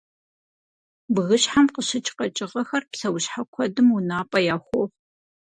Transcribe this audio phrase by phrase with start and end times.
[1.13, 4.85] Бгыщхьэм къыщыкӏ къэкӏыгъэхэр псэущхьэ куэдым унапӏэ яхохъу.